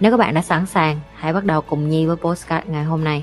Nếu 0.00 0.10
các 0.10 0.16
bạn 0.16 0.34
đã 0.34 0.42
sẵn 0.42 0.66
sàng, 0.66 1.00
hãy 1.14 1.32
bắt 1.32 1.44
đầu 1.44 1.60
cùng 1.60 1.88
Nhi 1.88 2.06
với 2.06 2.16
postcard 2.16 2.66
ngày 2.68 2.84
hôm 2.84 3.04
nay. 3.04 3.22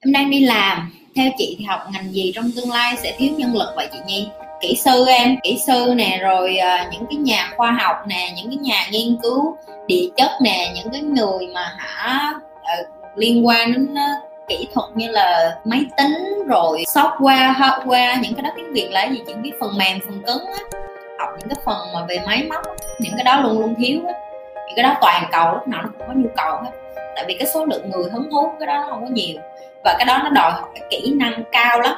Em 0.00 0.12
đang 0.12 0.30
đi 0.30 0.40
làm, 0.40 0.90
theo 1.16 1.30
chị 1.38 1.56
thì 1.58 1.64
học 1.64 1.80
ngành 1.92 2.12
gì 2.12 2.32
trong 2.34 2.50
tương 2.56 2.70
lai 2.70 2.96
sẽ 3.02 3.14
thiếu 3.18 3.32
nhân 3.36 3.54
lực 3.54 3.72
vậy 3.76 3.88
chị 3.92 3.98
Nhi? 4.06 4.28
Kỹ 4.60 4.76
sư 4.84 5.06
em, 5.08 5.36
kỹ 5.42 5.58
sư 5.66 5.92
nè, 5.96 6.18
rồi 6.22 6.56
uh, 6.58 6.92
những 6.92 7.06
cái 7.10 7.16
nhà 7.16 7.52
khoa 7.56 7.72
học 7.72 7.96
nè, 8.06 8.32
những 8.36 8.46
cái 8.48 8.56
nhà 8.56 8.86
nghiên 8.90 9.16
cứu 9.22 9.56
địa 9.86 10.08
chất 10.16 10.30
nè, 10.42 10.72
những 10.74 10.90
cái 10.92 11.00
người 11.00 11.46
mà 11.54 11.76
hả 11.78 12.32
uh, 12.56 12.88
liên 13.16 13.46
quan 13.46 13.72
đến 13.72 13.92
uh, 13.92 14.17
kỹ 14.48 14.68
thuật 14.74 14.90
như 14.94 15.08
là 15.08 15.56
máy 15.64 15.80
tính 15.96 16.42
rồi 16.48 16.84
software 16.94 17.52
hardware 17.54 18.20
những 18.20 18.34
cái 18.34 18.42
đó 18.42 18.50
tiếng 18.56 18.72
việt 18.72 18.88
là 18.90 19.04
gì 19.04 19.22
chỉ 19.26 19.34
biết 19.34 19.52
phần 19.60 19.70
mềm 19.78 19.98
phần 20.06 20.22
cứng 20.26 20.44
á. 20.46 20.78
Học 21.18 21.28
những 21.38 21.48
cái 21.48 21.58
phần 21.64 21.76
mà 21.94 22.00
về 22.08 22.18
máy 22.26 22.46
móc 22.48 22.62
những 22.98 23.12
cái 23.16 23.24
đó 23.24 23.40
luôn 23.40 23.60
luôn 23.60 23.74
thiếu 23.78 24.00
á. 24.06 24.14
Những 24.54 24.76
cái 24.76 24.82
đó 24.82 24.96
toàn 25.00 25.24
cầu 25.32 25.52
lúc 25.52 25.68
nào 25.68 25.82
nó 25.82 25.88
cũng 25.98 26.08
có 26.08 26.14
nhu 26.16 26.28
cầu 26.36 26.56
hết. 26.56 26.70
Tại 27.16 27.24
vì 27.28 27.36
cái 27.38 27.48
số 27.54 27.64
lượng 27.64 27.90
người 27.90 28.10
hứng 28.12 28.30
thú 28.30 28.52
cái 28.60 28.66
đó 28.66 28.74
nó 28.78 28.86
không 28.90 29.04
có 29.04 29.10
nhiều. 29.10 29.36
Và 29.84 29.94
cái 29.98 30.04
đó 30.04 30.18
nó 30.24 30.30
đòi 30.30 30.50
hỏi 30.50 30.70
kỹ 30.90 31.12
năng 31.16 31.42
cao 31.52 31.80
lắm. 31.80 31.94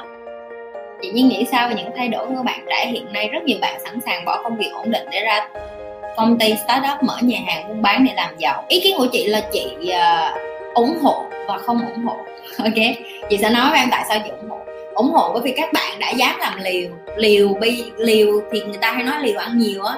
Chị 1.01 1.11
nhiên 1.11 1.29
nghĩ 1.29 1.45
sao 1.51 1.69
về 1.69 1.75
những 1.75 1.89
thay 1.97 2.07
đổi 2.07 2.27
của 2.27 2.43
bạn 2.43 2.65
trẻ 2.69 2.87
hiện 2.87 3.13
nay? 3.13 3.29
Rất 3.31 3.43
nhiều 3.43 3.57
bạn 3.61 3.79
sẵn 3.83 3.99
sàng 4.05 4.25
bỏ 4.25 4.41
công 4.43 4.57
việc 4.57 4.69
ổn 4.73 4.91
định 4.91 5.07
để 5.11 5.21
ra 5.23 5.47
công 6.17 6.39
ty 6.39 6.55
startup 6.63 7.03
mở 7.03 7.15
nhà 7.21 7.39
hàng 7.47 7.67
buôn 7.67 7.81
bán 7.81 8.05
để 8.07 8.13
làm 8.15 8.35
giàu. 8.37 8.63
Ý 8.67 8.79
kiến 8.79 8.95
của 8.97 9.07
chị 9.11 9.27
là 9.27 9.41
chị 9.51 9.75
uh, 9.83 10.50
ủng 10.73 10.99
hộ 11.01 11.25
và 11.47 11.57
không 11.57 11.85
ủng 11.85 12.05
hộ. 12.05 12.17
Ok? 12.57 12.73
Chị 13.29 13.37
sẽ 13.37 13.49
nói 13.49 13.69
với 13.71 13.79
em 13.79 13.87
tại 13.91 14.05
sao 14.09 14.19
chị 14.23 14.29
ủng 14.29 14.49
hộ. 14.49 14.57
Ủng 14.93 15.11
hộ 15.11 15.31
bởi 15.33 15.41
vì 15.45 15.53
các 15.57 15.73
bạn 15.73 15.99
đã 15.99 16.11
dám 16.11 16.39
làm 16.39 16.53
liều. 16.63 16.89
Liều 17.17 17.53
bi, 17.61 17.83
liều 17.97 18.41
thì 18.51 18.61
người 18.61 18.77
ta 18.81 18.91
hay 18.91 19.03
nói 19.03 19.15
liều 19.21 19.39
ăn 19.39 19.57
nhiều 19.57 19.83
á. 19.83 19.95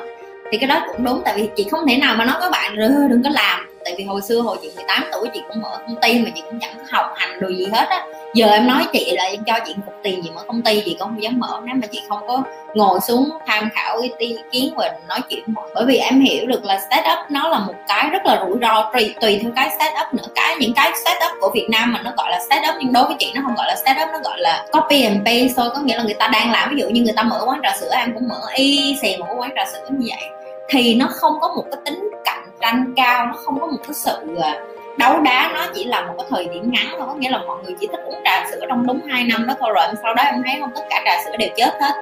Thì 0.52 0.58
cái 0.58 0.68
đó 0.68 0.84
cũng 0.88 1.04
đúng, 1.04 1.22
tại 1.26 1.34
vì 1.38 1.50
chị 1.56 1.68
không 1.72 1.88
thể 1.88 1.98
nào 1.98 2.16
mà 2.16 2.26
nói 2.26 2.36
các 2.42 2.52
bạn 2.52 2.76
đừng 3.10 3.24
có 3.24 3.30
làm 3.30 3.73
tại 3.86 3.96
vì 3.98 4.04
hồi 4.04 4.22
xưa 4.22 4.42
hồi 4.42 4.58
chị 4.62 4.72
18 4.76 5.04
tuổi 5.12 5.28
chị 5.34 5.42
cũng 5.48 5.62
mở 5.62 5.78
công 5.88 5.96
ty 6.02 6.20
mà 6.20 6.30
chị 6.36 6.42
cũng 6.46 6.60
chẳng 6.60 6.86
học 6.92 7.06
hành 7.16 7.40
đồ 7.40 7.48
gì 7.50 7.66
hết 7.74 7.90
á. 7.90 8.06
Giờ 8.34 8.48
em 8.48 8.68
nói 8.68 8.86
chị 8.94 9.12
là 9.16 9.24
em 9.24 9.44
cho 9.46 9.54
chị 9.66 9.76
một 9.86 9.94
tiền 10.04 10.24
gì 10.24 10.30
mở 10.36 10.44
công 10.48 10.62
ty, 10.62 10.82
chị 10.86 10.96
cũng 11.00 11.10
không 11.10 11.24
dám 11.24 11.40
mở. 11.40 11.62
Nếu 11.64 11.76
mà 11.82 11.88
chị 11.92 12.02
không 12.10 12.28
có 12.28 12.44
ngồi 12.74 13.00
xuống 13.00 13.30
tham 13.48 13.70
khảo 13.74 14.00
ý 14.20 14.36
kiến 14.52 14.74
và 14.78 14.92
nói 15.08 15.20
chuyện 15.30 15.44
bởi 15.76 15.86
vì 15.86 15.98
em 15.98 16.20
hiểu 16.20 16.48
được 16.48 16.66
là 16.66 16.80
startup 16.80 17.32
nó 17.32 17.50
là 17.50 17.60
một 17.60 17.74
cái 17.88 18.10
rất 18.10 18.26
là 18.26 18.44
rủi 18.48 18.58
ro, 18.62 18.90
tùy 18.94 19.14
tùy 19.22 19.40
theo 19.44 19.52
cái 19.56 19.70
startup 19.70 20.14
nữa. 20.14 20.28
Cái, 20.36 20.56
những 20.60 20.74
cái 20.74 20.92
startup 21.06 21.32
của 21.42 21.52
Việt 21.54 21.68
Nam 21.70 21.94
mà 21.94 22.02
nó 22.04 22.12
gọi 22.18 22.32
là 22.32 22.40
startup 22.40 22.76
nhưng 22.80 22.94
đối 22.94 23.06
với 23.06 23.16
chị 23.20 23.32
nó 23.36 23.42
không 23.44 23.56
gọi 23.56 23.66
là 23.68 23.76
startup 23.76 24.08
nó 24.14 24.20
gọi 24.24 24.40
là 24.40 24.66
copy 24.72 25.04
and 25.04 25.26
paste 25.26 25.54
thôi. 25.56 25.70
Có 25.76 25.82
nghĩa 25.82 25.98
là 25.98 26.04
người 26.04 26.16
ta 26.20 26.28
đang 26.28 26.52
làm, 26.52 26.70
ví 26.70 26.82
dụ 26.82 26.90
như 26.90 27.02
người 27.02 27.14
ta 27.16 27.24
mở 27.24 27.44
quán 27.46 27.60
trà 27.64 27.78
sữa, 27.78 27.92
em 27.96 28.14
cũng 28.14 28.28
mở 28.28 28.42
y 28.56 28.98
xì 29.02 29.18
một 29.18 29.26
cái 29.26 29.36
quán 29.38 29.52
trà 29.56 29.66
sữa 29.66 29.88
như 29.90 30.08
vậy. 30.10 30.30
Thì 30.70 30.96
nó 30.96 31.08
không 31.12 31.34
có 31.42 31.48
một 31.56 31.64
cái 31.72 31.82
tính 31.86 32.10
cạnh 32.26 32.43
tranh 32.64 32.94
cao, 32.96 33.26
nó 33.26 33.34
không 33.46 33.60
có 33.60 33.68
một 33.68 33.78
cái 33.84 33.94
sự 33.94 34.36
à, 34.42 34.60
đấu 34.98 35.20
đá, 35.20 35.52
nó 35.54 35.66
chỉ 35.74 35.84
là 35.84 36.02
một 36.02 36.14
cái 36.18 36.28
thời 36.30 36.46
điểm 36.46 36.72
ngắn 36.72 36.88
thôi. 36.98 37.08
Có 37.08 37.14
nghĩa 37.14 37.30
là 37.30 37.38
mọi 37.48 37.64
người 37.64 37.76
chỉ 37.80 37.88
thích 37.88 38.00
uống 38.06 38.22
trà 38.26 38.46
sữa 38.52 38.66
trong 38.70 38.88
đúng 38.88 39.02
2 39.10 39.24
năm 39.24 39.48
đó 39.48 39.54
thôi, 39.60 39.72
rồi 39.76 39.86
sau 40.04 40.14
đó 40.14 40.24
em 40.24 40.44
thấy 40.46 40.56
không, 40.62 40.70
tất 40.76 40.82
cả 40.90 41.02
trà 41.06 41.24
sữa 41.26 41.38
đều 41.40 41.50
chết 41.56 41.72
hết. 41.82 41.94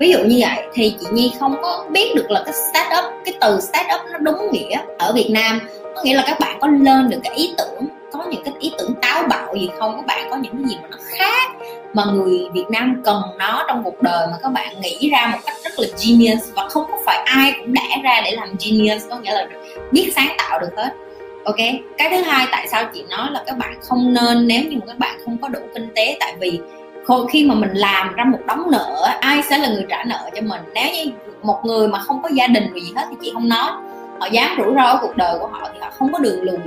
Ví 0.00 0.12
dụ 0.12 0.18
như 0.18 0.38
vậy, 0.40 0.66
thì 0.74 0.96
chị 1.00 1.06
nhi 1.12 1.32
không 1.40 1.56
có 1.62 1.84
biết 1.90 2.12
được 2.16 2.30
là 2.30 2.42
cái 2.46 2.54
startup, 2.54 3.12
cái 3.24 3.34
từ 3.40 3.60
startup 3.60 4.00
nó 4.12 4.18
đúng 4.18 4.52
nghĩa 4.52 4.78
ở 4.98 5.12
việt 5.12 5.28
nam. 5.30 5.60
Có 5.96 6.02
nghĩa 6.02 6.14
là 6.14 6.24
các 6.26 6.40
bạn 6.40 6.58
có 6.60 6.68
lên 6.68 7.10
được 7.10 7.18
cái 7.24 7.34
ý 7.34 7.54
tưởng, 7.58 7.86
có 8.12 8.24
những 8.30 8.42
cái 8.44 8.54
ý 8.60 8.72
tưởng 8.78 8.94
táo 9.02 9.22
bạo 9.28 9.54
gì 9.54 9.70
không? 9.78 9.96
Các 9.96 10.06
bạn 10.06 10.26
có 10.30 10.36
những 10.36 10.52
cái 10.52 10.68
gì 10.68 10.76
mà 10.82 10.88
nó 10.90 10.96
khác 11.18 11.50
mà 11.94 12.04
người 12.04 12.48
Việt 12.52 12.64
Nam 12.70 13.02
cần 13.04 13.22
nó 13.38 13.64
trong 13.68 13.82
cuộc 13.84 14.02
đời 14.02 14.26
mà 14.30 14.36
các 14.42 14.48
bạn 14.48 14.80
nghĩ 14.80 15.10
ra 15.10 15.28
một 15.32 15.38
cách 15.46 15.51
rất 15.76 15.84
là 15.84 15.96
genius 16.04 16.42
và 16.54 16.68
không 16.68 16.84
có 16.90 16.98
phải 17.06 17.22
ai 17.24 17.54
cũng 17.58 17.72
đẻ 17.72 18.00
ra 18.04 18.20
để 18.24 18.30
làm 18.30 18.48
genius, 18.60 19.08
có 19.10 19.18
nghĩa 19.18 19.32
là 19.32 19.48
biết 19.92 20.12
sáng 20.16 20.34
tạo 20.38 20.60
được 20.60 20.70
hết. 20.76 20.90
Ok, 21.44 21.56
cái 21.98 22.08
thứ 22.10 22.16
hai 22.22 22.46
tại 22.52 22.68
sao 22.68 22.84
chị 22.94 23.04
nói 23.10 23.30
là 23.30 23.42
các 23.46 23.58
bạn 23.58 23.74
không 23.82 24.14
nên, 24.14 24.46
nếu 24.46 24.62
như 24.64 24.76
các 24.86 24.98
bạn 24.98 25.18
không 25.24 25.38
có 25.38 25.48
đủ 25.48 25.60
kinh 25.74 25.88
tế, 25.94 26.16
tại 26.20 26.34
vì 26.40 26.60
khi 27.30 27.46
mà 27.46 27.54
mình 27.54 27.72
làm 27.72 28.14
ra 28.14 28.24
một 28.24 28.38
đống 28.46 28.70
nợ, 28.70 29.16
ai 29.20 29.42
sẽ 29.50 29.58
là 29.58 29.68
người 29.68 29.86
trả 29.88 30.04
nợ 30.04 30.30
cho 30.34 30.40
mình? 30.40 30.60
Nếu 30.74 30.92
như 30.92 31.12
một 31.42 31.60
người 31.64 31.88
mà 31.88 31.98
không 31.98 32.22
có 32.22 32.28
gia 32.32 32.46
đình 32.46 32.74
gì 32.74 32.92
hết 32.96 33.06
thì 33.10 33.16
chị 33.20 33.30
không 33.34 33.48
nói. 33.48 33.70
Họ 34.20 34.26
dám 34.26 34.54
rủi 34.58 34.74
ro 34.74 34.98
cuộc 35.02 35.16
đời 35.16 35.38
của 35.38 35.46
họ 35.46 35.68
thì 35.72 35.78
họ 35.80 35.90
không 35.98 36.12
có 36.12 36.18
đường 36.18 36.42
lùi 36.42 36.58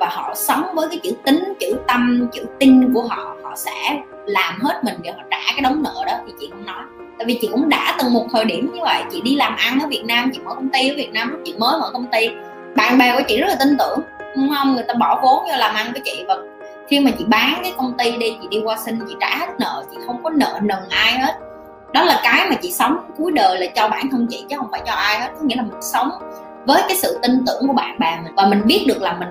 và 0.00 0.08
họ 0.10 0.34
sống 0.34 0.74
với 0.74 0.88
cái 0.88 0.98
chữ 1.02 1.10
tính, 1.24 1.54
chữ 1.60 1.76
tâm, 1.88 2.28
chữ 2.32 2.42
tin 2.60 2.94
của 2.94 3.02
họ 3.02 3.36
họ 3.42 3.52
sẽ 3.56 3.98
làm 4.26 4.60
hết 4.60 4.84
mình 4.84 4.94
để 5.02 5.12
họ 5.12 5.22
trả 5.30 5.38
cái 5.52 5.60
đống 5.60 5.82
nợ 5.82 6.04
đó. 6.06 6.12
Thì 6.26 6.32
chị 6.40 6.48
không 6.50 6.66
nói. 6.66 6.82
Tại 7.18 7.26
vì 7.26 7.38
chị 7.40 7.48
cũng 7.52 7.68
đã 7.68 7.96
từng 7.98 8.12
một 8.12 8.26
thời 8.32 8.44
điểm 8.44 8.70
như 8.74 8.80
vậy, 8.82 9.02
chị 9.10 9.20
đi 9.20 9.36
làm 9.36 9.56
ăn 9.56 9.80
ở 9.80 9.86
Việt 9.88 10.04
Nam, 10.06 10.30
chị 10.34 10.40
mở 10.44 10.54
công 10.54 10.68
ty 10.68 10.88
ở 10.88 10.94
Việt 10.96 11.10
Nam, 11.12 11.30
lúc 11.30 11.40
chị 11.44 11.54
mới 11.58 11.80
mở 11.80 11.90
công 11.92 12.06
ty, 12.06 12.28
bạn 12.76 12.98
bè 12.98 13.16
của 13.16 13.22
chị 13.28 13.40
rất 13.40 13.46
là 13.48 13.56
tin 13.58 13.76
tưởng. 13.78 14.00
Đúng 14.36 14.50
không, 14.54 14.74
người 14.74 14.84
ta 14.88 14.94
bỏ 14.94 15.20
vốn 15.22 15.44
vô 15.48 15.56
làm 15.56 15.74
ăn 15.74 15.92
với 15.92 16.00
chị 16.04 16.24
và 16.28 16.36
khi 16.88 17.00
mà 17.00 17.10
chị 17.18 17.24
bán 17.28 17.60
cái 17.62 17.72
công 17.76 17.92
ty 17.98 18.16
đi, 18.16 18.36
chị 18.42 18.48
đi 18.50 18.60
qua 18.64 18.76
sinh 18.76 18.98
chị 19.08 19.14
trả 19.20 19.36
hết 19.36 19.46
nợ, 19.58 19.84
chị 19.90 19.96
không 20.06 20.22
có 20.22 20.30
nợ 20.30 20.58
nần 20.62 20.78
ai 20.90 21.18
hết. 21.18 21.38
Đó 21.92 22.04
là 22.04 22.20
cái 22.22 22.46
mà 22.50 22.56
chị 22.62 22.72
sống 22.72 22.98
cuối 23.18 23.32
đời 23.32 23.58
là 23.58 23.66
cho 23.74 23.88
bản 23.88 24.08
thân 24.10 24.26
chị 24.30 24.44
chứ 24.48 24.56
không 24.58 24.68
phải 24.70 24.80
cho 24.86 24.92
ai 24.92 25.20
hết. 25.20 25.28
Có 25.38 25.40
nghĩa 25.42 25.56
là 25.56 25.62
mình 25.62 25.82
sống 25.82 26.10
với 26.66 26.82
cái 26.88 26.96
sự 26.96 27.18
tin 27.22 27.44
tưởng 27.46 27.66
của 27.66 27.72
bạn 27.72 27.98
bè 27.98 28.18
mình. 28.24 28.34
Và 28.36 28.46
mình 28.46 28.62
biết 28.66 28.84
được 28.88 29.02
là 29.02 29.12
mình 29.12 29.28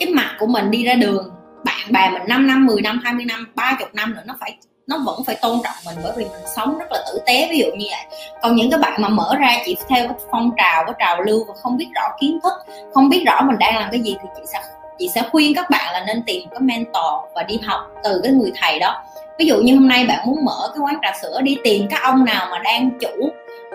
cái 0.00 0.08
mặt 0.08 0.36
của 0.38 0.46
mình 0.46 0.70
đi 0.70 0.84
ra 0.84 0.94
đường, 0.94 1.30
bạn 1.64 1.92
bè 1.92 2.10
mình 2.10 2.22
5 2.26 2.46
năm 2.46 2.66
10 2.66 2.82
năm 2.82 3.00
20 3.04 3.24
năm 3.24 3.52
30 3.54 3.88
năm 3.92 4.14
nữa, 4.14 4.22
nó 4.26 4.34
phải, 4.40 4.56
nó 4.86 4.98
vẫn 5.06 5.24
phải 5.24 5.36
tôn 5.42 5.58
trọng 5.64 5.74
mình 5.86 5.96
bởi 6.02 6.12
vì 6.16 6.24
mình 6.24 6.46
sống 6.56 6.78
rất 6.78 6.86
là 6.90 7.04
tử 7.06 7.20
tế, 7.26 7.48
ví 7.50 7.58
dụ 7.58 7.66
như 7.66 7.86
vậy. 7.90 8.18
Còn 8.42 8.56
những 8.56 8.70
cái 8.70 8.80
bạn 8.80 9.02
mà 9.02 9.08
mở 9.08 9.34
ra 9.38 9.58
chỉ 9.64 9.76
theo 9.88 10.08
cái 10.08 10.16
phong 10.30 10.50
trào, 10.56 10.84
cái 10.84 10.94
trào 10.98 11.22
lưu 11.22 11.44
và 11.48 11.54
không 11.62 11.76
biết 11.76 11.88
rõ 11.94 12.02
kiến 12.20 12.38
thức, 12.42 12.52
không 12.94 13.08
biết 13.08 13.22
rõ 13.26 13.42
mình 13.42 13.58
đang 13.58 13.76
làm 13.76 13.88
cái 13.90 14.00
gì 14.00 14.16
thì 14.22 14.28
chị 14.36 14.42
sẽ 14.52 14.60
chị 14.98 15.08
sẽ 15.14 15.22
khuyên 15.30 15.54
các 15.54 15.70
bạn 15.70 15.92
là 15.92 16.04
nên 16.06 16.22
tìm 16.22 16.42
một 16.42 16.50
cái 16.50 16.60
mentor 16.60 17.32
và 17.34 17.42
đi 17.42 17.58
học 17.64 17.80
từ 18.04 18.20
cái 18.22 18.32
người 18.32 18.52
thầy 18.60 18.78
đó. 18.78 19.02
Ví 19.38 19.46
dụ 19.46 19.56
như 19.62 19.74
hôm 19.74 19.88
nay 19.88 20.04
bạn 20.06 20.26
muốn 20.26 20.44
mở 20.44 20.72
cái 20.74 20.80
quán 20.80 20.98
trà 21.02 21.12
sữa 21.22 21.40
đi, 21.42 21.56
tìm 21.64 21.86
các 21.90 22.02
ông 22.02 22.24
nào 22.24 22.48
mà 22.50 22.58
đang 22.58 22.90
chủ 23.00 23.30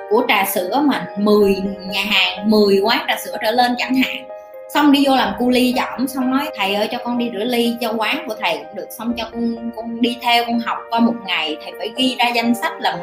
của 0.09 0.23
trà 0.27 0.45
sữa 0.45 0.81
mà 0.85 1.07
10 1.17 1.55
nhà 1.89 2.01
hàng 2.03 2.49
10 2.49 2.79
quán 2.79 3.05
trà 3.07 3.15
sữa 3.25 3.37
trở 3.41 3.51
lên 3.51 3.75
chẳng 3.77 3.95
hạn 3.95 4.32
xong 4.73 4.91
đi 4.91 5.03
vô 5.07 5.15
làm 5.15 5.33
cu 5.39 5.49
ly 5.49 5.73
cho 5.77 5.83
ổng, 5.97 6.07
xong 6.07 6.31
nói, 6.31 6.49
thầy 6.55 6.75
ơi, 6.75 6.87
cho 6.91 6.97
con 7.03 7.17
đi 7.17 7.29
rửa 7.33 7.43
ly 7.43 7.75
cho 7.81 7.93
quán 7.97 8.23
của 8.27 8.35
thầy 8.39 8.57
cũng 8.57 8.75
được, 8.75 8.87
xong 8.89 9.13
cho 9.17 9.23
con 9.31 9.71
con 9.75 10.01
đi 10.01 10.17
theo 10.21 10.43
con 10.45 10.59
học 10.59 10.77
qua 10.89 10.99
một 10.99 11.13
ngày, 11.25 11.57
thầy 11.63 11.73
phải 11.77 11.91
ghi 11.97 12.15
ra 12.19 12.25
danh 12.35 12.55
sách 12.55 12.71
là 12.79 12.97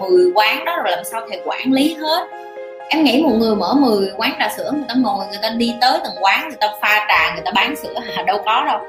10 0.00 0.24
quán 0.34 0.64
đó 0.64 0.76
rồi 0.76 0.90
làm 0.90 1.04
sao 1.04 1.20
thầy 1.28 1.40
quản 1.44 1.72
lý 1.72 1.94
hết. 1.94 2.26
Em 2.88 3.04
nghĩ 3.04 3.22
một 3.22 3.32
người 3.38 3.56
mở 3.56 3.74
10 3.74 4.12
quán 4.16 4.32
trà 4.38 4.48
sữa, 4.56 4.70
người 4.74 4.84
ta 4.88 4.94
ngồi, 4.94 5.26
người 5.26 5.38
ta 5.42 5.48
đi 5.48 5.74
tới 5.80 5.98
từng 6.04 6.14
quán, 6.20 6.48
người 6.48 6.58
ta 6.60 6.68
pha 6.82 7.06
trà, 7.08 7.34
người 7.34 7.42
ta 7.44 7.50
bán 7.54 7.76
sữa 7.76 7.94
à 8.16 8.22
đâu 8.22 8.42
có 8.44 8.64
đâu. 8.64 8.80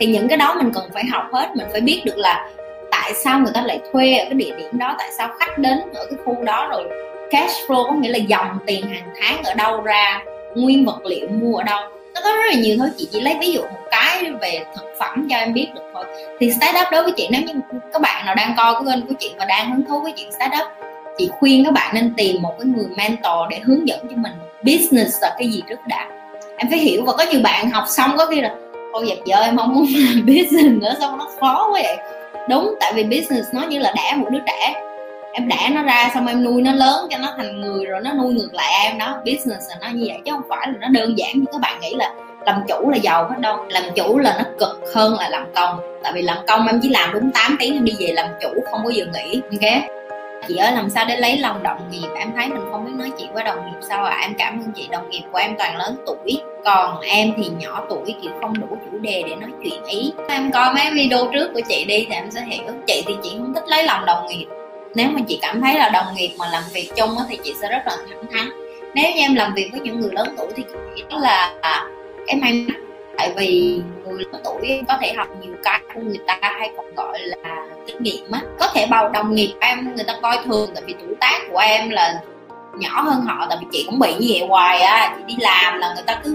Thì 0.00 0.06
những 0.06 0.28
cái 0.28 0.38
đó 0.38 0.54
mình 0.54 0.70
cần 0.74 0.84
phải 0.94 1.04
học 1.12 1.24
hết, 1.32 1.56
mình 1.56 1.66
phải 1.72 1.80
biết 1.80 2.02
được 2.04 2.16
là 2.16 2.48
tại 2.90 3.12
sao 3.14 3.38
người 3.38 3.52
ta 3.54 3.62
lại 3.62 3.80
thuê 3.92 4.18
ở 4.18 4.24
cái 4.24 4.34
địa 4.34 4.52
điểm 4.58 4.78
đó, 4.78 4.94
tại 4.98 5.08
sao 5.18 5.28
khách 5.38 5.58
đến 5.58 5.78
ở 5.94 6.06
cái 6.10 6.18
khu 6.24 6.42
đó 6.42 6.68
rồi 6.70 6.88
cash 7.30 7.54
flow 7.66 7.86
có 7.86 7.92
nghĩa 7.92 8.08
là 8.08 8.18
dòng 8.18 8.58
tiền 8.66 8.88
hàng 8.88 9.08
tháng 9.20 9.42
ở 9.42 9.54
đâu 9.54 9.82
ra 9.82 10.22
nguyên 10.54 10.84
vật 10.84 11.06
liệu 11.06 11.28
mua 11.28 11.56
ở 11.56 11.62
đâu. 11.62 11.80
Nó 12.14 12.20
có 12.24 12.30
rất 12.30 12.42
là 12.50 12.60
nhiều 12.60 12.76
thôi 12.78 12.88
chị 12.96 13.08
chỉ 13.12 13.20
lấy 13.20 13.36
ví 13.40 13.52
dụ 13.52 13.60
một 13.62 13.80
cái 13.90 14.30
về 14.40 14.64
thực 14.76 14.94
phẩm 14.98 15.26
cho 15.30 15.36
em 15.36 15.52
biết 15.52 15.68
được 15.74 15.80
thôi. 15.94 16.04
Thì 16.40 16.50
startup 16.52 16.86
đối 16.92 17.02
với 17.02 17.12
chị, 17.16 17.28
nếu 17.30 17.42
như 17.42 17.52
các 17.92 18.02
bạn 18.02 18.26
nào 18.26 18.34
đang 18.34 18.54
coi 18.56 18.74
cái 18.74 18.82
kênh 18.86 19.06
của 19.06 19.14
chị 19.18 19.30
và 19.38 19.44
đang 19.44 19.70
hứng 19.70 19.84
thú 19.84 20.00
với 20.00 20.12
chuyện 20.16 20.32
startup, 20.32 20.68
chị 21.18 21.28
khuyên 21.38 21.64
các 21.64 21.72
bạn 21.72 21.94
nên 21.94 22.14
tìm 22.16 22.42
một 22.42 22.54
cái 22.58 22.66
người 22.66 22.86
mentor 22.96 23.50
để 23.50 23.58
hướng 23.64 23.88
dẫn 23.88 24.00
cho 24.10 24.16
mình 24.16 24.32
business 24.62 25.22
là 25.22 25.34
cái 25.38 25.48
gì 25.48 25.62
trước 25.68 25.78
đã. 25.88 26.08
Em 26.56 26.70
phải 26.70 26.78
hiểu 26.78 27.04
và 27.06 27.12
có 27.12 27.24
nhiều 27.30 27.40
bạn 27.42 27.70
học 27.70 27.84
xong 27.88 28.10
có 28.18 28.26
khi 28.26 28.40
là, 28.40 28.54
thôi 28.92 29.04
dẹp 29.08 29.18
giờ 29.24 29.36
em 29.36 29.56
không 29.56 29.74
muốn 29.74 29.86
làm 29.96 30.26
business 30.26 30.82
nữa 30.82 30.94
xong 31.00 31.18
nó 31.18 31.28
khó 31.40 31.68
quá 31.72 31.82
vậy? 31.82 31.96
Đúng, 32.48 32.74
tại 32.80 32.92
vì 32.92 33.04
business 33.04 33.48
nó 33.52 33.62
như 33.62 33.78
là 33.78 33.92
đẻ 33.96 34.14
một 34.16 34.26
đứa 34.30 34.40
trẻ 34.46 34.74
em 35.32 35.48
đẻ 35.48 35.70
nó 35.74 35.82
ra 35.82 36.10
xong 36.14 36.26
em 36.26 36.44
nuôi 36.44 36.62
nó 36.62 36.72
lớn 36.72 37.06
cho 37.10 37.18
nó 37.18 37.28
thành 37.36 37.60
người, 37.60 37.84
rồi 37.84 38.00
nó 38.04 38.12
nuôi 38.12 38.34
ngược 38.34 38.54
lại 38.54 38.72
em 38.84 38.98
đó. 38.98 39.16
Business 39.18 39.70
là 39.70 39.76
nó 39.80 39.88
như 39.92 40.04
vậy, 40.08 40.18
chứ 40.24 40.32
không 40.32 40.48
phải 40.48 40.66
là 40.66 40.74
nó 40.80 40.88
đơn 40.88 41.18
giản 41.18 41.30
như 41.34 41.44
các 41.52 41.60
bạn 41.60 41.80
nghĩ 41.80 41.94
là 41.94 42.12
làm 42.46 42.62
chủ 42.68 42.90
là 42.90 42.96
giàu 42.96 43.28
hết 43.28 43.36
đâu. 43.40 43.64
Làm 43.68 43.82
chủ 43.96 44.18
là 44.18 44.36
nó 44.38 44.44
cực 44.58 44.80
hơn 44.94 45.14
là 45.18 45.28
làm 45.28 45.46
công. 45.54 45.80
Tại 46.02 46.12
vì 46.12 46.22
làm 46.22 46.36
công 46.46 46.66
em 46.66 46.80
chỉ 46.82 46.88
làm 46.88 47.12
đúng 47.12 47.30
8 47.30 47.56
tiếng 47.60 47.74
em 47.74 47.84
đi 47.84 47.92
về 47.98 48.12
làm 48.12 48.26
chủ, 48.40 48.48
không 48.70 48.80
có 48.84 48.90
giờ 48.90 49.04
nghỉ, 49.12 49.40
ok? 49.50 49.82
Chị 50.48 50.56
ơi, 50.56 50.72
làm 50.72 50.90
sao 50.90 51.04
để 51.08 51.16
lấy 51.16 51.38
lòng 51.38 51.62
đồng 51.62 51.90
nghiệp? 51.90 52.08
Em 52.16 52.32
thấy 52.36 52.48
mình 52.48 52.62
không 52.72 52.84
biết 52.84 52.92
nói 52.94 53.10
chuyện 53.18 53.32
với 53.32 53.44
đồng 53.44 53.56
nghiệp 53.56 53.78
sao 53.88 54.04
à? 54.04 54.18
Em 54.22 54.34
cảm 54.38 54.60
ơn 54.60 54.72
chị, 54.72 54.88
đồng 54.90 55.10
nghiệp 55.10 55.22
của 55.32 55.38
em 55.38 55.54
toàn 55.58 55.76
lớn 55.76 55.96
tuổi. 56.06 56.40
Còn 56.64 57.00
em 57.00 57.32
thì 57.36 57.50
nhỏ 57.58 57.86
tuổi, 57.90 58.14
kiểu 58.22 58.32
không 58.40 58.60
đủ 58.60 58.66
chủ 58.70 58.98
đề 58.98 59.22
để 59.26 59.34
nói 59.34 59.50
chuyện 59.64 59.84
ý. 59.84 60.12
Em 60.28 60.52
coi 60.52 60.74
mấy 60.74 60.90
video 60.90 61.30
trước 61.32 61.50
của 61.54 61.60
chị 61.68 61.84
đi 61.84 62.06
thì 62.08 62.14
em 62.14 62.30
sẽ 62.30 62.40
hiểu. 62.40 62.72
Chị 62.86 63.04
thì 63.06 63.14
chị 63.22 63.30
không 63.38 63.54
thích 63.54 63.64
lấy 63.68 63.84
lòng 63.84 64.04
đồng 64.06 64.26
nghiệp 64.28 64.46
nếu 64.94 65.08
mà 65.10 65.20
chị 65.28 65.38
cảm 65.42 65.60
thấy 65.60 65.78
là 65.78 65.88
đồng 65.88 66.14
nghiệp 66.14 66.34
mà 66.38 66.48
làm 66.52 66.62
việc 66.72 66.90
chung 66.96 67.10
thì 67.28 67.38
chị 67.44 67.54
sẽ 67.60 67.68
rất 67.68 67.82
là 67.86 67.96
thẳng 68.08 68.24
thắn. 68.32 68.50
Nếu 68.94 69.04
như 69.04 69.20
em 69.20 69.34
làm 69.34 69.54
việc 69.54 69.68
với 69.72 69.80
những 69.80 70.00
người 70.00 70.10
lớn 70.12 70.34
tuổi 70.36 70.46
thì 70.56 70.62
chị 70.68 70.78
nghĩ 70.94 71.02
đó 71.10 71.18
là 71.18 71.54
à, 71.60 71.84
cái 72.26 72.36
may 72.36 72.52
mắn. 72.52 72.80
Tại 73.18 73.32
vì 73.36 73.80
người 74.04 74.24
lớn 74.24 74.40
tuổi 74.44 74.82
có 74.88 74.98
thể 75.00 75.12
học 75.12 75.28
nhiều 75.40 75.54
cái 75.62 75.80
của 75.94 76.00
người 76.00 76.18
ta 76.26 76.38
hay 76.42 76.70
còn 76.76 76.94
gọi 76.94 77.18
là 77.20 77.66
kinh 77.86 78.02
nghiệm 78.02 78.30
á. 78.32 78.40
Có 78.58 78.66
thể 78.74 78.86
bầu 78.90 79.08
đồng 79.08 79.34
nghiệp 79.34 79.54
em 79.60 79.94
người 79.94 80.04
ta 80.04 80.14
coi 80.22 80.38
thường 80.44 80.70
tại 80.74 80.84
vì 80.86 80.94
tuổi 81.00 81.14
tác 81.20 81.40
của 81.52 81.58
em 81.58 81.90
là 81.90 82.20
nhỏ 82.78 83.00
hơn 83.00 83.20
họ 83.20 83.46
tại 83.48 83.58
vì 83.60 83.66
chị 83.72 83.84
cũng 83.86 83.98
bị 83.98 84.14
như 84.14 84.26
vậy 84.28 84.46
hoài 84.48 84.80
á. 84.80 85.16
Chị 85.16 85.34
đi 85.34 85.42
làm 85.42 85.78
là 85.78 85.94
người 85.94 86.04
ta 86.06 86.20
cứ 86.24 86.34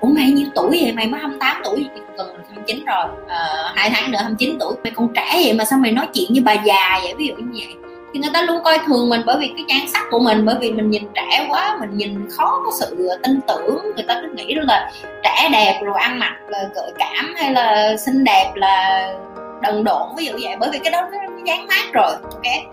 ủa 0.00 0.08
mày 0.08 0.30
nhiêu 0.30 0.46
tuổi 0.54 0.78
vậy? 0.82 0.92
Mày 0.92 1.06
mới 1.06 1.20
28 1.20 1.62
tuổi. 1.64 1.86
Chị 1.94 2.00
cần 2.16 2.36
29 2.48 2.84
rồi 2.84 3.04
ờ, 3.28 3.72
hai 3.74 3.90
tháng 3.90 4.12
nữa 4.12 4.18
29 4.22 4.58
tuổi. 4.60 4.74
Mày 4.84 4.92
còn 4.96 5.08
trẻ 5.14 5.40
vậy 5.44 5.52
mà 5.52 5.64
sao 5.64 5.78
mày 5.78 5.92
nói 5.92 6.06
chuyện 6.14 6.32
như 6.32 6.42
bà 6.44 6.52
già 6.52 7.00
vậy? 7.02 7.14
Ví 7.14 7.26
dụ 7.26 7.34
như 7.34 7.64
vậy 7.66 7.89
thì 8.14 8.20
người 8.20 8.30
ta 8.34 8.42
luôn 8.42 8.62
coi 8.64 8.78
thường 8.86 9.08
mình 9.08 9.22
bởi 9.26 9.36
vì 9.40 9.52
cái 9.56 9.64
nhan 9.68 9.88
sắc 9.92 10.02
của 10.10 10.18
mình, 10.18 10.46
bởi 10.46 10.56
vì 10.60 10.72
mình 10.72 10.90
nhìn 10.90 11.02
trẻ 11.14 11.46
quá, 11.50 11.76
mình 11.80 11.96
nhìn 11.96 12.28
khó 12.30 12.62
có 12.64 12.70
sự 12.80 13.08
tin 13.22 13.40
tưởng. 13.48 13.78
Người 13.96 14.04
ta 14.08 14.20
cứ 14.22 14.28
nghĩ 14.34 14.54
là 14.54 14.90
trẻ 15.22 15.48
đẹp 15.52 15.80
rồi 15.82 15.94
ăn 16.00 16.18
mặc 16.18 16.36
là 16.48 16.58
gợi 16.74 16.92
cảm 16.98 17.34
hay 17.36 17.52
là 17.52 17.96
xinh 17.96 18.24
đẹp, 18.24 18.52
là 18.54 19.06
đần 19.62 19.84
độn, 19.84 20.08
ví 20.16 20.26
dụ 20.26 20.32
vậy. 20.32 20.56
Bởi 20.60 20.70
vì 20.72 20.78
cái 20.78 20.90
đó 20.90 21.00
nó 21.12 21.18
dán 21.46 21.66
mát 21.66 21.92
rồi 21.92 22.12
okay. 22.34 22.64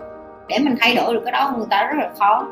để 0.48 0.58
mình 0.58 0.76
thay 0.80 0.94
đổi 0.94 1.14
được 1.14 1.20
cái 1.24 1.32
đó, 1.32 1.52
người 1.56 1.66
ta 1.70 1.82
rất 1.82 1.94
là 2.02 2.10
khó. 2.18 2.46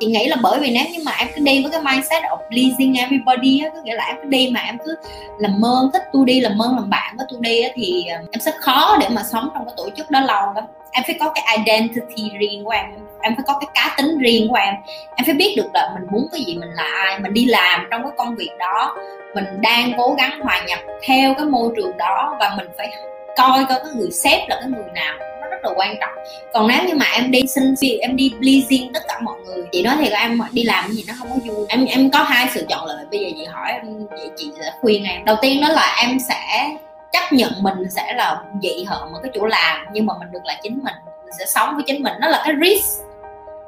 Chị 0.00 0.06
nghĩ 0.06 0.28
là 0.28 0.36
bởi 0.42 0.60
vì 0.60 0.70
nếu 0.70 0.84
như 0.92 0.98
mà 1.04 1.12
em 1.18 1.28
cứ 1.34 1.42
đi 1.44 1.62
với 1.62 1.72
cái 1.72 1.80
mindset 1.82 2.22
of 2.22 2.36
pleasing 2.36 2.94
everybody 2.94 3.60
á, 3.64 3.70
có 3.74 3.80
nghĩa 3.84 3.94
là 3.94 4.04
em 4.04 4.16
cứ 4.22 4.28
đi 4.28 4.50
mà 4.54 4.60
em 4.60 4.78
cứ 4.84 4.94
làm 5.38 5.64
ơn 5.64 5.90
thích 5.92 6.02
tôi 6.12 6.24
đi, 6.26 6.40
làm 6.40 6.62
ơn 6.62 6.74
làm 6.74 6.90
bạn 6.90 7.14
với 7.16 7.26
tôi 7.30 7.38
đi 7.42 7.62
á, 7.62 7.70
thì 7.74 8.04
ờ, 8.06 8.16
em 8.16 8.40
sẽ 8.40 8.52
khó 8.60 8.96
để 9.00 9.08
mà 9.08 9.22
sống 9.22 9.48
trong 9.54 9.64
cái 9.64 9.74
tổ 9.76 9.88
chức 9.96 10.10
đó 10.10 10.20
lâu 10.20 10.52
lắm 10.54 10.64
em 10.92 11.04
phải 11.06 11.16
có 11.20 11.32
cái 11.34 11.58
identity 11.58 12.30
riêng 12.38 12.64
của 12.64 12.70
em. 12.70 12.86
Em 13.20 13.34
phải 13.36 13.44
có 13.46 13.58
cái 13.60 13.68
cá 13.74 13.94
tính 13.96 14.18
riêng 14.18 14.48
của 14.48 14.54
em. 14.54 14.74
Em 15.16 15.24
phải 15.24 15.34
biết 15.34 15.54
được 15.56 15.70
là 15.74 15.90
mình 15.94 16.08
muốn 16.12 16.28
cái 16.32 16.40
gì, 16.46 16.54
mình 16.54 16.70
là 16.70 16.82
ai, 16.82 17.18
mình 17.18 17.34
đi 17.34 17.44
làm 17.44 17.86
trong 17.90 18.02
cái 18.02 18.12
công 18.16 18.36
việc 18.36 18.50
đó. 18.58 18.96
Mình 19.34 19.44
đang 19.60 19.92
cố 19.98 20.14
gắng 20.18 20.40
hòa 20.40 20.62
nhập 20.66 20.78
theo 21.02 21.34
cái 21.34 21.44
môi 21.44 21.72
trường 21.76 21.96
đó 21.96 22.36
và 22.40 22.54
mình 22.56 22.66
phải 22.78 22.90
coi 23.36 23.64
coi 23.68 23.78
cái 23.84 23.92
người 23.96 24.10
sếp 24.10 24.48
là 24.48 24.56
cái 24.60 24.70
người 24.70 24.90
nào. 24.94 25.14
Nó 25.40 25.48
rất 25.48 25.56
là 25.62 25.70
quan 25.76 25.96
trọng. 26.00 26.24
Còn 26.52 26.68
nếu 26.68 26.78
như 26.88 26.94
mà 26.94 27.06
em 27.14 27.30
đi 27.30 27.42
xin 27.46 27.74
việc, 27.80 27.98
em 28.00 28.16
đi 28.16 28.32
pleasing 28.40 28.92
tất 28.92 29.00
cả 29.08 29.18
mọi 29.22 29.36
người, 29.46 29.64
chị 29.72 29.82
nói 29.82 29.94
thì 29.98 30.08
em 30.08 30.40
đi 30.52 30.62
làm 30.62 30.84
cái 30.84 30.94
gì 30.94 31.04
nó 31.08 31.14
không 31.18 31.28
có 31.30 31.36
vui. 31.44 31.66
Em 31.68 31.84
em 31.84 32.10
có 32.10 32.22
hai 32.22 32.46
sự 32.54 32.66
chọn 32.68 32.84
lựa. 32.84 32.98
Bây 33.10 33.20
giờ 33.20 33.28
chị 33.38 33.44
hỏi 33.44 33.72
em 33.72 34.06
vậy 34.10 34.30
chị 34.36 34.50
sẽ 34.58 34.72
khuyên 34.80 35.04
em. 35.04 35.24
Đầu 35.24 35.36
tiên 35.42 35.60
đó 35.60 35.68
là 35.68 35.96
em 36.00 36.18
sẽ 36.28 36.68
chấp 37.12 37.32
nhận 37.32 37.52
mình 37.60 37.90
sẽ 37.90 38.12
là 38.14 38.42
dị 38.62 38.84
hợm 38.84 39.12
ở 39.12 39.20
cái 39.22 39.32
chỗ 39.34 39.46
làm 39.46 39.86
nhưng 39.92 40.06
mà 40.06 40.14
mình 40.18 40.32
được 40.32 40.44
là 40.44 40.54
chính 40.62 40.80
mình 40.84 40.94
mình 41.04 41.32
sẽ 41.38 41.46
sống 41.46 41.74
với 41.74 41.84
chính 41.86 42.02
mình. 42.02 42.12
Nó 42.20 42.28
là 42.28 42.42
cái 42.44 42.54
risk 42.62 43.02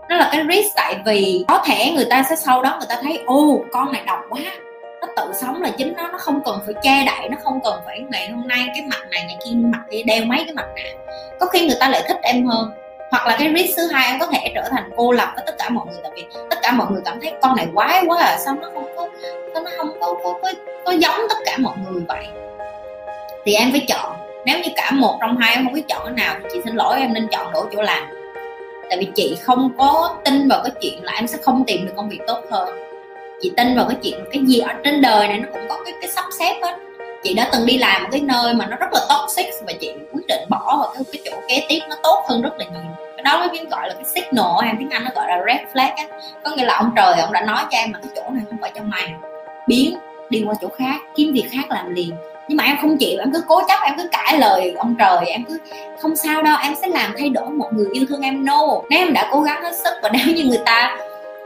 nó 0.08 0.16
là 0.16 0.28
cái 0.32 0.42
risk 0.50 0.76
tại 0.76 0.96
vì 1.06 1.44
có 1.48 1.58
thể 1.66 1.92
người 1.96 2.04
ta 2.04 2.22
sẽ 2.30 2.36
sau 2.36 2.62
đó 2.62 2.76
người 2.78 2.86
ta 2.88 2.96
thấy 3.02 3.22
ô 3.26 3.60
con 3.72 3.92
này 3.92 4.02
độc 4.06 4.18
quá. 4.30 4.40
Nó 5.00 5.08
tự 5.16 5.32
sống 5.34 5.62
là 5.62 5.70
chính 5.70 5.92
nó 5.96 6.08
nó 6.08 6.18
không 6.18 6.40
cần 6.44 6.58
phải 6.64 6.74
che 6.82 7.04
đậy 7.04 7.28
nó 7.28 7.36
không 7.42 7.60
cần 7.64 7.80
phải 7.84 8.00
ngày 8.10 8.30
hôm 8.30 8.48
nay 8.48 8.66
cái 8.74 8.84
mặt 8.90 9.00
này 9.10 9.24
ngày 9.26 9.36
kia 9.44 9.50
mặt 9.54 9.80
kia 9.90 10.02
đeo 10.06 10.24
mấy 10.24 10.38
cái 10.44 10.54
mặt 10.54 10.66
nạ. 10.76 10.82
Có 11.40 11.46
khi 11.46 11.66
người 11.66 11.76
ta 11.80 11.88
lại 11.88 12.02
thích 12.08 12.18
em 12.22 12.46
hơn. 12.46 12.70
Hoặc 13.10 13.26
là 13.26 13.36
cái 13.38 13.52
risk 13.56 13.76
thứ 13.76 13.86
hai 13.92 14.06
em 14.06 14.20
có 14.20 14.26
thể 14.26 14.52
trở 14.54 14.68
thành 14.70 14.90
cô 14.96 15.12
lập 15.12 15.32
với 15.34 15.44
tất 15.46 15.54
cả 15.58 15.68
mọi 15.68 15.86
người 15.86 16.00
tại 16.02 16.12
vì 16.16 16.26
tất 16.50 16.58
cả 16.62 16.72
mọi 16.72 16.86
người 16.90 17.02
cảm 17.04 17.20
thấy 17.20 17.32
con 17.42 17.56
này 17.56 17.66
quái 17.74 18.02
quá 18.06 18.18
à 18.20 18.38
sao 18.38 18.54
nó 18.54 18.70
không 18.74 18.86
có 18.96 19.08
nó 19.54 19.70
không 19.76 19.96
có 20.00 20.14
có, 20.24 20.38
có, 20.42 20.52
có 20.84 20.92
giống 20.92 21.20
tất 21.28 21.36
cả 21.44 21.56
mọi 21.58 21.76
người 21.78 22.02
vậy? 22.08 22.43
Thì 23.44 23.54
em 23.54 23.72
phải 23.72 23.84
chọn. 23.88 24.16
Nếu 24.46 24.58
như 24.58 24.68
cả 24.76 24.90
một 24.90 25.18
trong 25.20 25.36
hai 25.36 25.54
em 25.54 25.64
không 25.64 25.72
biết 25.72 25.84
chọn 25.88 26.02
cái 26.04 26.14
nào 26.14 26.34
thì 26.42 26.48
chị 26.52 26.60
xin 26.64 26.74
lỗi, 26.74 26.96
em 27.00 27.12
nên 27.12 27.28
chọn 27.30 27.52
đổi 27.52 27.66
chỗ 27.72 27.82
làm. 27.82 28.04
Tại 28.88 28.98
vì 28.98 29.06
chị 29.14 29.36
không 29.42 29.70
có 29.78 30.16
tin 30.24 30.48
vào 30.48 30.60
cái 30.64 30.72
chuyện 30.80 31.04
là 31.04 31.12
em 31.12 31.26
sẽ 31.26 31.38
không 31.42 31.64
tìm 31.66 31.86
được 31.86 31.92
công 31.96 32.08
việc 32.08 32.20
tốt 32.26 32.40
hơn. 32.50 32.68
Chị 33.40 33.52
tin 33.56 33.76
vào 33.76 33.86
cái 33.88 33.96
chuyện 34.02 34.24
cái 34.32 34.42
gì 34.46 34.58
ở 34.58 34.72
trên 34.84 35.00
đời 35.00 35.28
này 35.28 35.38
nó 35.38 35.48
cũng 35.52 35.62
có 35.68 35.82
cái 35.84 35.94
cái 36.00 36.10
sắp 36.10 36.24
xếp 36.38 36.54
hết 36.62 36.76
chị 37.24 37.34
đã 37.34 37.48
từng 37.52 37.66
đi 37.66 37.78
làm 37.78 38.02
một 38.02 38.08
cái 38.12 38.20
nơi 38.20 38.54
mà 38.54 38.66
nó 38.66 38.76
rất 38.76 38.92
là 38.92 39.00
toxic 39.08 39.46
và 39.66 39.72
chị 39.80 39.92
quyết 40.12 40.26
định 40.28 40.40
bỏ 40.48 40.76
vào 40.80 40.92
cái 40.94 41.02
cái 41.12 41.22
chỗ 41.24 41.40
kế 41.48 41.66
tiếp 41.68 41.80
nó 41.88 41.96
tốt 42.02 42.24
hơn 42.28 42.42
rất 42.42 42.58
là 42.58 42.64
nhiều. 42.64 42.92
Cái 43.16 43.22
đó 43.22 43.36
nó 43.40 43.48
tiếng 43.52 43.68
gọi 43.68 43.88
là 43.88 43.94
cái 43.94 44.04
signal 44.04 44.64
em 44.64 44.76
tiếng 44.78 44.90
anh 44.90 45.04
nó 45.04 45.10
gọi 45.14 45.28
là 45.28 45.44
red 45.46 45.60
flag 45.72 45.92
á. 45.96 46.18
Có 46.44 46.50
nghĩa 46.50 46.64
là 46.64 46.76
ông 46.76 46.90
trời, 46.96 47.20
ông 47.20 47.32
đã 47.32 47.40
nói 47.40 47.64
cho 47.70 47.78
em 47.78 47.92
là 47.92 47.98
cái 48.02 48.12
chỗ 48.16 48.22
này 48.30 48.42
không 48.50 48.58
phải 48.60 48.72
cho 48.74 48.82
mày. 48.82 49.14
Biến 49.68 49.96
đi 50.30 50.44
qua 50.46 50.54
chỗ 50.60 50.68
khác, 50.78 50.96
kiếm 51.16 51.32
việc 51.32 51.44
khác 51.52 51.64
làm 51.68 51.94
liền 51.94 52.10
nhưng 52.48 52.56
mà 52.56 52.64
em 52.64 52.76
không 52.80 52.96
chịu 52.96 53.18
em 53.18 53.32
cứ 53.32 53.42
cố 53.48 53.62
chấp 53.68 53.78
em 53.84 53.94
cứ 53.96 54.08
cãi 54.12 54.38
lời 54.38 54.74
ông 54.78 54.94
trời 54.98 55.26
em 55.26 55.44
cứ 55.48 55.58
không 56.00 56.16
sao 56.16 56.42
đâu 56.42 56.56
em 56.62 56.74
sẽ 56.82 56.88
làm 56.88 57.14
thay 57.18 57.28
đổi 57.28 57.50
một 57.50 57.72
người 57.72 57.86
yêu 57.92 58.04
thương 58.08 58.20
em 58.20 58.44
no. 58.44 58.62
Nếu 58.90 58.98
em 58.98 59.12
đã 59.12 59.28
cố 59.32 59.40
gắng 59.40 59.62
hết 59.62 59.76
sức 59.76 59.94
và 60.02 60.10
nếu 60.12 60.34
như 60.34 60.44
người 60.44 60.60
ta 60.64 60.96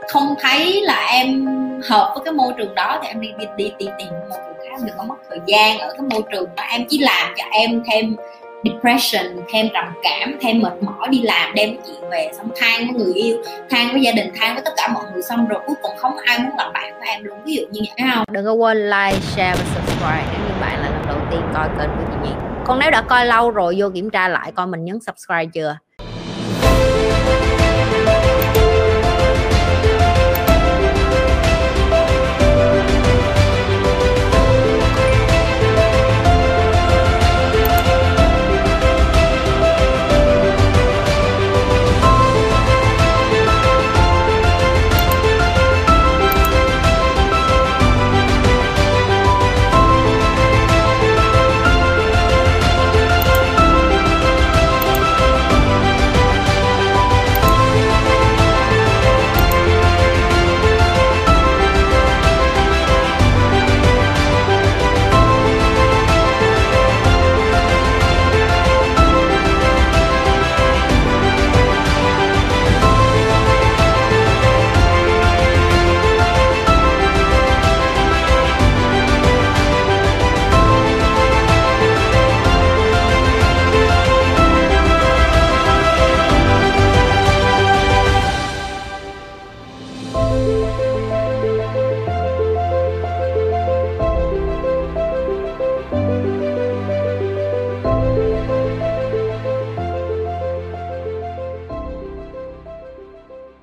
không 0.07 0.35
thấy 0.39 0.81
là 0.81 1.07
em 1.11 1.45
hợp 1.83 2.11
với 2.15 2.25
cái 2.25 2.33
môi 2.33 2.53
trường 2.57 2.75
đó 2.75 2.99
thì 3.01 3.07
em 3.07 3.21
đi 3.21 3.27
đi 3.37 3.45
đi, 3.57 3.71
đi 3.79 3.85
tìm 3.97 4.07
môi 4.29 4.39
trường 4.47 4.69
khác 4.69 4.77
đừng 4.85 4.95
có 4.97 5.03
mất 5.03 5.15
thời 5.29 5.39
gian 5.45 5.79
ở 5.79 5.93
cái 5.93 6.01
môi 6.11 6.21
trường 6.31 6.49
mà 6.57 6.63
em 6.63 6.85
chỉ 6.89 6.97
làm 6.97 7.33
cho 7.37 7.43
em 7.51 7.83
thêm 7.91 8.15
depression 8.63 9.25
thêm 9.53 9.67
trầm 9.73 9.85
cảm 10.03 10.35
thêm 10.41 10.59
mệt 10.59 10.73
mỏi 10.81 11.07
đi 11.09 11.21
làm 11.21 11.55
đem 11.55 11.69
cái 11.69 11.77
chuyện 11.87 12.09
về 12.09 12.31
xong 12.37 12.49
than 12.55 12.87
với 12.87 13.05
người 13.05 13.13
yêu 13.13 13.37
than 13.69 13.91
với 13.91 14.01
gia 14.01 14.11
đình 14.11 14.31
than 14.39 14.53
với 14.55 14.63
tất 14.65 14.71
cả 14.77 14.87
mọi 14.87 15.03
người 15.13 15.21
xong 15.21 15.47
rồi 15.47 15.59
cuối 15.67 15.75
cùng 15.81 15.91
không 15.97 16.17
ai 16.17 16.39
muốn 16.39 16.51
làm 16.57 16.73
bạn 16.73 16.93
của 16.93 17.05
em 17.05 17.23
luôn. 17.23 17.37
Ví 17.45 17.55
dụ 17.55 17.61
như 17.71 17.81
vậy 17.81 18.07
không? 18.15 18.23
Đừng 18.31 18.45
có 18.45 18.53
quên 18.53 18.77
like 18.77 19.19
share 19.35 19.55
và 19.55 19.63
subscribe 19.75 20.48
đi 21.29 21.37
coi 21.53 21.69
kênh 21.77 21.89
của 21.97 22.03
chị 22.11 22.17
Nhi 22.17 22.31
còn 22.63 22.79
nếu 22.79 22.91
đã 22.91 23.01
coi 23.01 23.25
lâu 23.25 23.51
rồi, 23.51 23.75
vô 23.77 23.89
kiểm 23.93 24.09
tra 24.09 24.27
lại 24.27 24.51
coi 24.51 24.67
mình 24.67 24.85
nhấn 24.85 24.99
subscribe 24.99 25.45
chưa? 25.45 25.77